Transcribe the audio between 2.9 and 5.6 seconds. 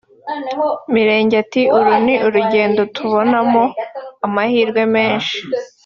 tubonamo amahirwe menshi